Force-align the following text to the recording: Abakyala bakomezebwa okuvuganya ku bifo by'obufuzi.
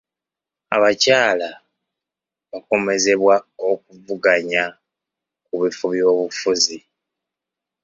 Abakyala 0.75 1.49
bakomezebwa 2.51 3.35
okuvuganya 3.69 4.63
ku 5.45 5.53
bifo 5.61 5.85
by'obufuzi. 5.93 6.77